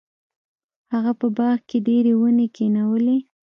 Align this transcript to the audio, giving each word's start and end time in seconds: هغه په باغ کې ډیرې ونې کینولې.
هغه 0.93 1.11
په 1.19 1.27
باغ 1.37 1.57
کې 1.69 1.77
ډیرې 1.87 2.13
ونې 2.19 2.47
کینولې. 2.55 3.17